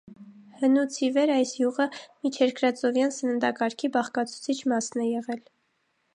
[0.59, 5.47] Հնուց ի վեր այս յուղը միջերկրածովյան սննդակարգի բաղկացուցիչ մասն է եղել։